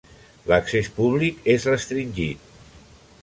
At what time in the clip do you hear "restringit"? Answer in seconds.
1.73-2.51